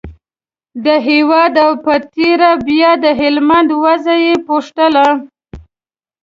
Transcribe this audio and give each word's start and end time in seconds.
د 0.85 0.87
هېواد 1.07 1.53
او 1.65 1.71
په 1.85 1.93
تېره 2.13 2.51
بیا 2.67 2.91
د 3.03 3.05
هلمند 3.19 3.69
وضعه 3.83 4.15
یې 4.25 4.35
پوښتله. 4.47 5.07